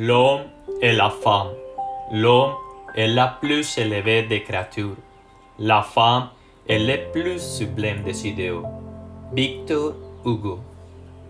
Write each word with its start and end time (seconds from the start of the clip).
et 0.00 0.92
la 0.92 1.10
femme. 1.10 1.48
L'homme 2.12 2.54
est 2.94 3.08
la 3.08 3.26
plus 3.26 3.78
élevée 3.78 4.22
des 4.22 4.44
créatures. 4.44 4.94
La 5.58 5.82
femme 5.82 6.28
est 6.68 6.78
le 6.78 7.10
plus 7.10 7.40
sublime 7.40 8.04
des 8.04 8.28
idéaux. 8.28 8.62
Victor 9.32 9.94
Hugo. 10.24 10.60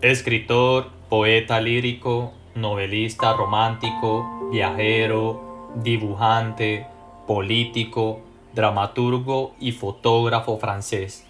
Escritor, 0.03 0.85
poeta 1.09 1.59
lírico, 1.59 2.31
novelista 2.55 3.33
romántico, 3.33 4.23
viajero, 4.51 5.71
dibujante, 5.75 6.85
político, 7.25 8.19
dramaturgo 8.53 9.53
y 9.59 9.71
fotógrafo 9.71 10.59
francés, 10.59 11.25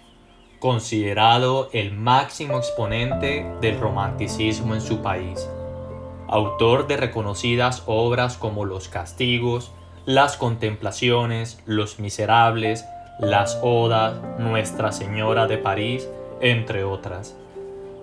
considerado 0.58 1.70
el 1.72 1.92
máximo 1.92 2.58
exponente 2.58 3.46
del 3.62 3.80
romanticismo 3.80 4.74
en 4.74 4.82
su 4.82 5.00
país. 5.00 5.48
Autor 6.32 6.86
de 6.86 6.96
reconocidas 6.96 7.82
obras 7.86 8.36
como 8.36 8.64
Los 8.64 8.86
Castigos, 8.86 9.72
Las 10.06 10.36
Contemplaciones, 10.36 11.60
Los 11.66 11.98
Miserables, 11.98 12.84
Las 13.18 13.58
Odas, 13.62 14.14
Nuestra 14.38 14.92
Señora 14.92 15.48
de 15.48 15.58
París, 15.58 16.08
entre 16.40 16.84
otras. 16.84 17.36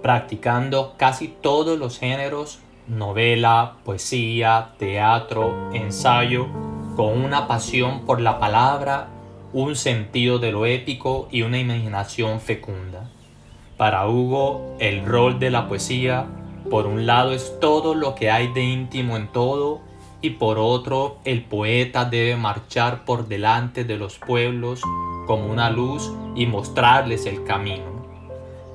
Practicando 0.01 0.95
casi 0.97 1.29
todos 1.29 1.79
los 1.79 1.99
géneros, 1.99 2.59
novela, 2.87 3.77
poesía, 3.85 4.71
teatro, 4.77 5.71
ensayo, 5.73 6.47
con 6.97 7.23
una 7.23 7.47
pasión 7.47 8.01
por 8.05 8.19
la 8.19 8.39
palabra, 8.39 9.07
un 9.53 9.77
sentido 9.77 10.37
de 10.37 10.51
lo 10.51 10.65
épico 10.65 11.29
y 11.31 11.43
una 11.43 11.59
imaginación 11.59 12.41
fecunda. 12.41 13.09
Para 13.77 14.05
Hugo, 14.05 14.75
el 14.79 15.05
rol 15.05 15.39
de 15.39 15.49
la 15.49 15.69
poesía, 15.69 16.25
por 16.69 16.87
un 16.87 17.05
lado, 17.05 17.31
es 17.31 17.59
todo 17.59 17.95
lo 17.95 18.15
que 18.15 18.29
hay 18.29 18.51
de 18.53 18.63
íntimo 18.63 19.17
en 19.17 19.27
todo, 19.27 19.81
y 20.21 20.31
por 20.31 20.57
otro, 20.57 21.17
el 21.25 21.43
poeta 21.43 22.05
debe 22.05 22.35
marchar 22.35 23.05
por 23.05 23.27
delante 23.27 23.83
de 23.83 23.97
los 23.97 24.17
pueblos 24.17 24.81
como 25.27 25.47
una 25.47 25.69
luz 25.69 26.11
y 26.35 26.45
mostrarles 26.45 27.25
el 27.25 27.43
camino. 27.43 27.97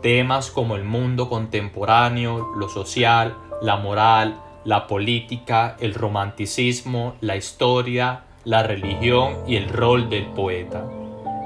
Temas 0.03 0.51
como 0.51 0.77
el 0.77 0.85
mundo 0.85 1.29
contemporáneo, 1.29 2.53
lo 2.57 2.69
social, 2.69 3.37
la 3.61 3.77
moral, 3.77 4.41
la 4.65 4.87
política, 4.87 5.77
el 5.81 5.95
romanticismo, 5.95 7.15
la 7.20 7.37
historia, 7.37 8.25
la 8.45 8.63
religión 8.63 9.39
y 9.47 9.57
el 9.57 9.69
rol 9.69 10.09
del 10.09 10.27
poeta. 10.27 10.85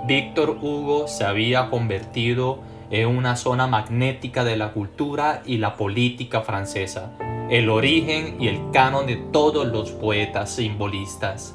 Víctor 0.07 0.59
Hugo 0.61 1.09
se 1.09 1.25
había 1.25 1.69
convertido 1.69 2.59
en 2.59 2.76
una 3.07 3.37
zona 3.37 3.67
magnética 3.67 4.45
de 4.45 4.57
la 4.57 4.73
cultura 4.73 5.43
y 5.45 5.59
la 5.59 5.77
política 5.77 6.43
francesa, 6.43 7.13
el 7.51 7.69
origen 7.69 8.37
y 8.41 8.49
el 8.49 8.61
canon 8.73 9.07
de 9.07 9.17
todos 9.17 9.67
los 9.67 9.91
poetas 9.91 10.55
simbolistas. 10.55 11.55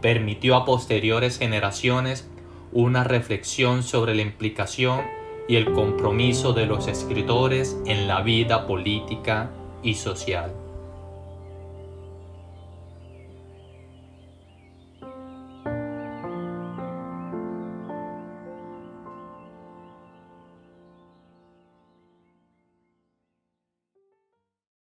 Permitió 0.00 0.56
a 0.56 0.64
posteriores 0.64 1.38
generaciones 1.38 2.28
una 2.72 3.04
reflexión 3.04 3.82
sobre 3.82 4.14
la 4.14 4.22
implicación 4.22 5.02
y 5.48 5.56
el 5.56 5.72
compromiso 5.72 6.52
de 6.52 6.66
los 6.66 6.88
escritores 6.88 7.76
en 7.86 8.08
la 8.08 8.22
vida 8.22 8.66
política 8.66 9.50
y 9.82 9.94
social. 9.94 10.63